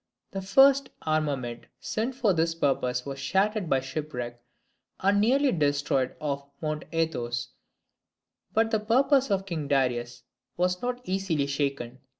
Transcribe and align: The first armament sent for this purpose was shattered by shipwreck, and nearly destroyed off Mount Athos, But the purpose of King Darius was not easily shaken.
The 0.31 0.41
first 0.41 0.89
armament 1.03 1.67
sent 1.79 2.15
for 2.15 2.33
this 2.33 2.55
purpose 2.55 3.05
was 3.05 3.19
shattered 3.19 3.69
by 3.69 3.81
shipwreck, 3.81 4.41
and 4.99 5.21
nearly 5.21 5.51
destroyed 5.51 6.15
off 6.19 6.47
Mount 6.59 6.85
Athos, 6.91 7.49
But 8.51 8.71
the 8.71 8.79
purpose 8.79 9.29
of 9.29 9.45
King 9.45 9.67
Darius 9.67 10.23
was 10.57 10.81
not 10.81 11.01
easily 11.03 11.45
shaken. 11.45 11.99